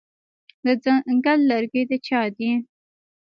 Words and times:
د 0.65 0.67
ځنګل 0.83 1.39
لرګي 1.49 1.83
د 1.89 1.91
چا 2.07 2.21
دي؟ 2.37 2.51